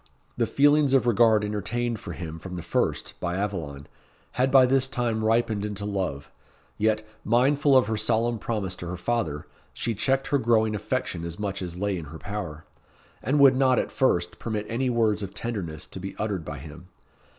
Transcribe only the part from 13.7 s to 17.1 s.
at first, permit any words of tenderness to be uttered by him.